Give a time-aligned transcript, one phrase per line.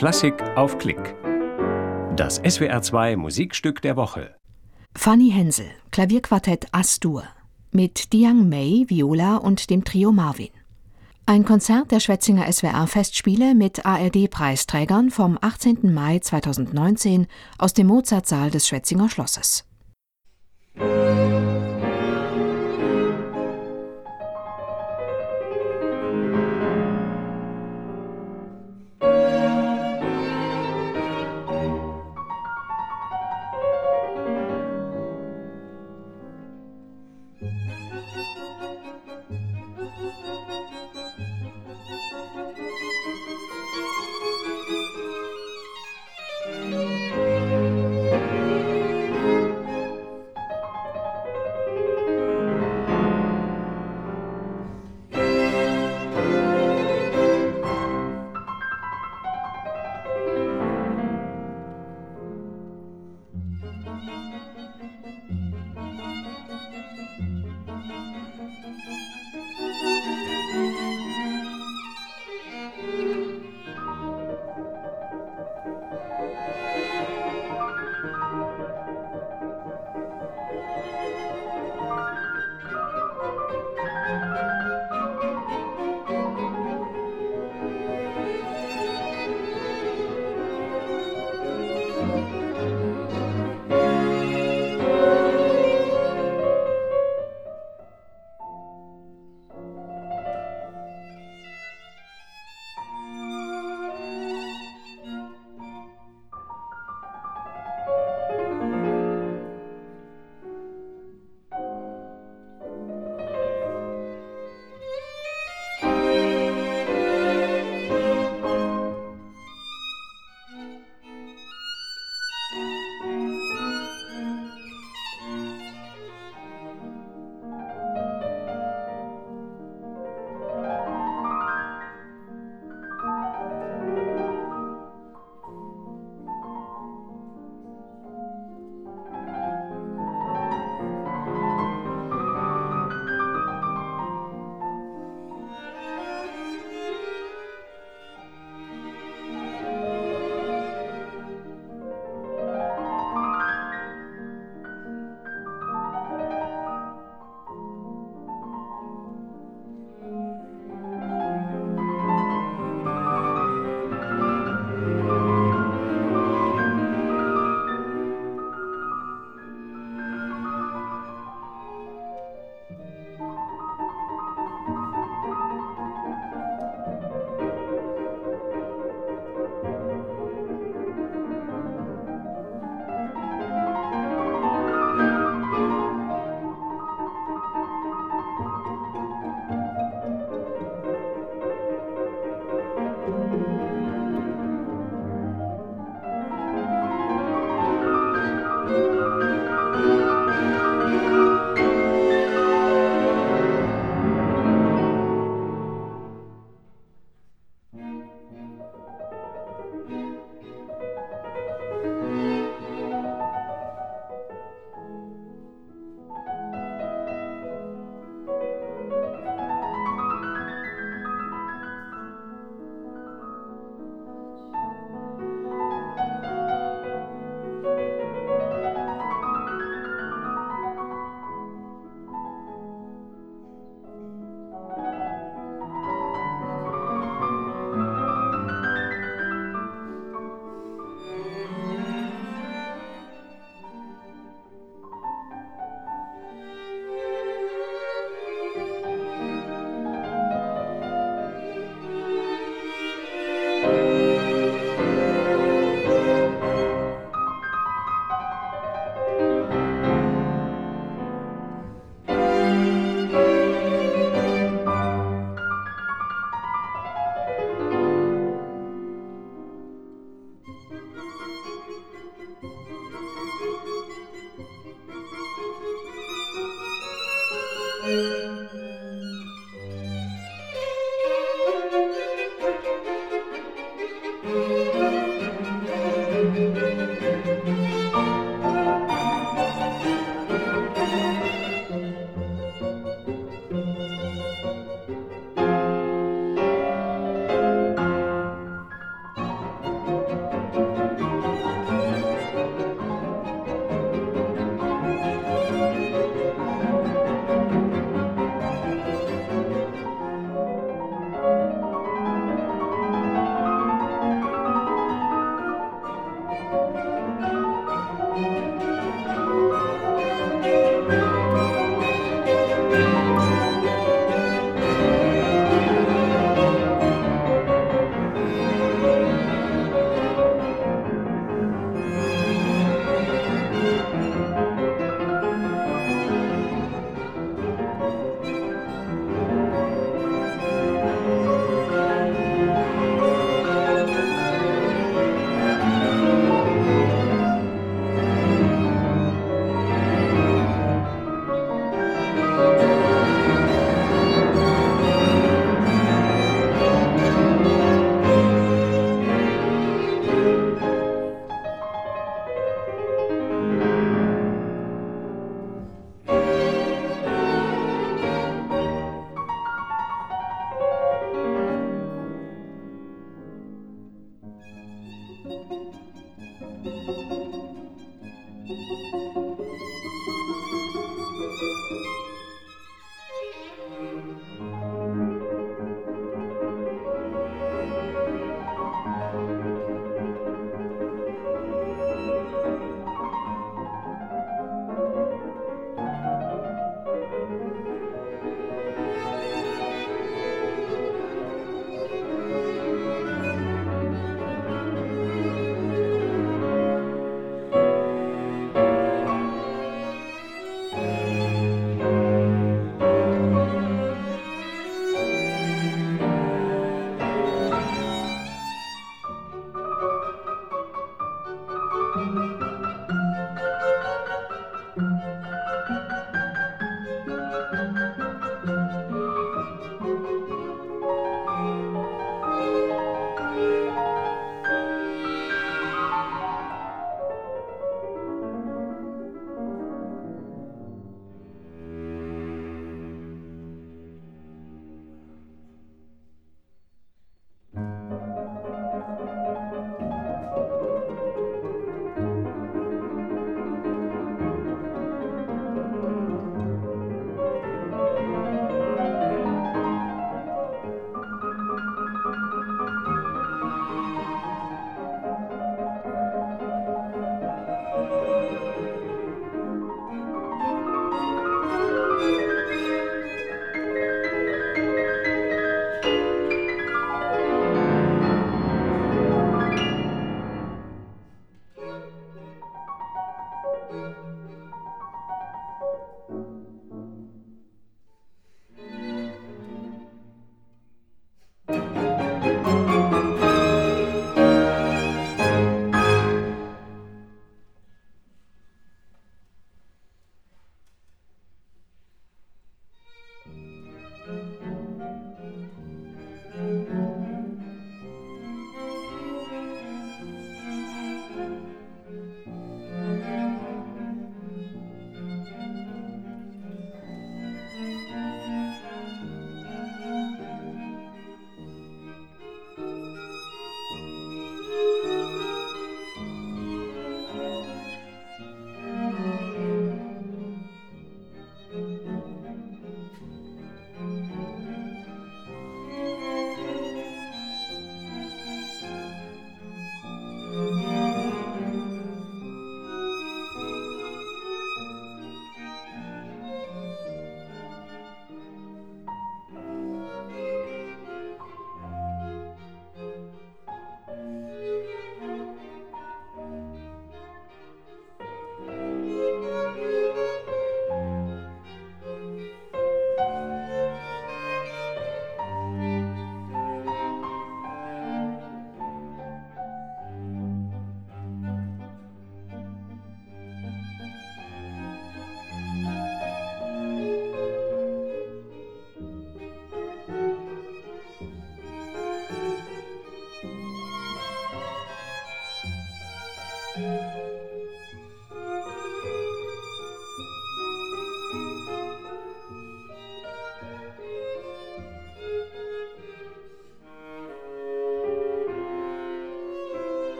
[0.00, 1.14] Klassik auf Klick.
[2.16, 4.34] Das SWR2 Musikstück der Woche.
[4.96, 7.24] Fanny Hensel, Klavierquartett Astur.
[7.70, 10.48] Mit Diang Mei, Viola und dem Trio Marvin.
[11.26, 15.92] Ein Konzert der Schwetzinger SWR-Festspiele mit ARD-Preisträgern vom 18.
[15.92, 17.26] Mai 2019
[17.58, 19.66] aus dem Mozartsaal des Schwetzinger Schlosses.